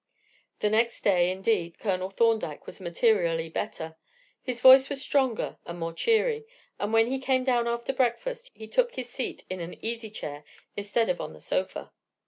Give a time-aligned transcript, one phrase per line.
[0.61, 3.97] The next day, indeed, Colonel Thorndyke was materially better.
[4.41, 6.47] His voice was stronger and more cheery,
[6.79, 10.43] and when he came down after breakfast he took his seat in an easy chair
[10.75, 11.91] instead of on the sofa.